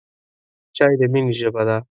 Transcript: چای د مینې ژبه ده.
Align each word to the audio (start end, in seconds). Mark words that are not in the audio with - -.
چای 0.75 0.93
د 0.99 1.01
مینې 1.13 1.33
ژبه 1.39 1.61
ده. 1.67 1.77